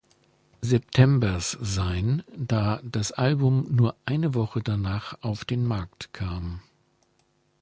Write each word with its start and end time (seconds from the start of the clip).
Septembers 0.63 1.51
sein, 1.61 2.23
da 2.35 2.79
das 2.83 3.11
Album 3.11 3.67
nur 3.69 3.95
eine 4.03 4.33
Woche 4.33 4.63
danach 4.63 5.15
auf 5.21 5.45
den 5.45 5.63
Markt 5.63 6.11
kam. 6.11 6.63